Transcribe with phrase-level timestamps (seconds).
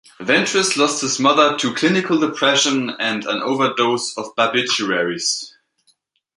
[0.19, 5.51] Ventris lost his mother to clinical depression and an overdose of barbiturates.